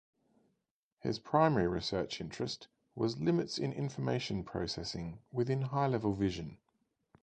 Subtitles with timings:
[1.01, 6.57] His primary research interest was limits in information processing within high-level vision.